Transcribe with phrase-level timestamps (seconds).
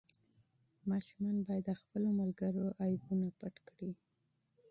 [0.89, 3.91] ماشومان باید د خپلو ملګرو عیبونه پټ کړي.